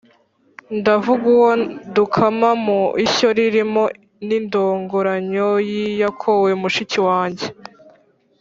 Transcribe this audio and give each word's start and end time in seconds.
ndavuga 0.79 1.23
uwo 1.35 1.51
dukama 1.95 2.49
mu 2.65 2.79
ishyo 3.05 3.27
ririmo 3.37 3.83
n’indongoranyo 4.27 5.49
y’iyakowe 5.69 6.51
mushiki 6.61 6.99
wange 7.07 7.47